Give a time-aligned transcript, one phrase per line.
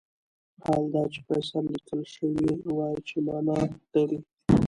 [0.63, 2.45] حال دا چې فصیل لیکل شوی
[2.77, 3.61] وای چې معنی
[3.93, 4.19] لري.